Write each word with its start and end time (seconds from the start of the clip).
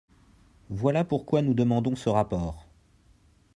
Voilà 0.71 1.03
pourquoi 1.03 1.43
nous 1.43 1.53
demandons 1.53 1.95
ce 1.95 2.09
rapport. 2.09 2.65